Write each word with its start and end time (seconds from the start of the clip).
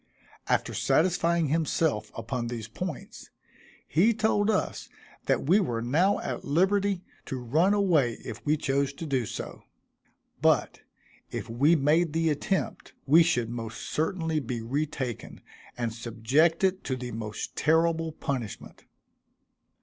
After 0.47 0.73
satisfying 0.73 1.49
himself 1.49 2.11
upon 2.17 2.47
these 2.47 2.67
points, 2.67 3.29
he 3.87 4.15
told 4.15 4.49
us 4.49 4.89
that 5.27 5.43
we 5.45 5.59
were 5.59 5.79
now 5.83 6.17
at 6.21 6.43
liberty 6.43 7.03
to 7.27 7.37
run 7.39 7.75
away 7.75 8.13
if 8.25 8.43
we 8.43 8.57
chose 8.57 8.93
to 8.93 9.05
do 9.05 9.27
so; 9.27 9.61
but 10.41 10.81
if 11.29 11.47
we 11.51 11.75
made 11.75 12.13
the 12.13 12.31
attempt 12.31 12.93
we 13.05 13.21
should 13.21 13.51
most 13.51 13.79
certainly 13.79 14.39
be 14.39 14.59
re 14.59 14.87
taken, 14.87 15.39
and 15.77 15.93
subjected 15.93 16.83
to 16.85 16.95
the 16.95 17.11
most 17.11 17.55
terrible 17.55 18.11
punishment. 18.11 18.85